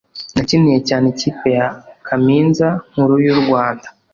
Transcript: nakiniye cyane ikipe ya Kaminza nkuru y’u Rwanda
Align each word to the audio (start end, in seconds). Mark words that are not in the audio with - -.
nakiniye 0.33 0.77
cyane 0.87 1.05
ikipe 1.13 1.47
ya 1.57 1.67
Kaminza 2.07 2.67
nkuru 2.89 3.13
y’u 3.25 3.37
Rwanda 3.41 3.87